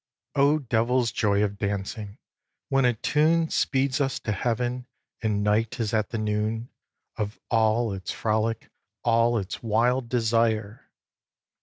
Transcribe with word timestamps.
vii. 0.35 0.41
O 0.41 0.57
devil's 0.57 1.11
joy 1.11 1.43
of 1.43 1.59
dancing, 1.59 2.17
when 2.69 2.85
a 2.85 2.93
tune 2.95 3.51
Speeds 3.51 4.01
us 4.01 4.19
to 4.21 4.31
Heaven, 4.31 4.87
and 5.21 5.43
night 5.43 5.79
is 5.79 5.93
at 5.93 6.09
the 6.09 6.17
noon 6.17 6.69
Of 7.17 7.39
all 7.51 7.93
its 7.93 8.11
frolic, 8.11 8.71
all 9.03 9.37
its 9.37 9.61
wild 9.61 10.09
desire! 10.09 10.89